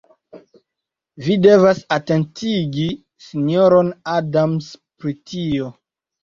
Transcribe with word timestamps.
Vi 1.25 1.35
devas 1.43 1.81
atentigi 1.95 2.87
sinjoron 3.27 3.93
Adams 4.15 4.71
pri 5.05 5.15
tio. 5.21 5.71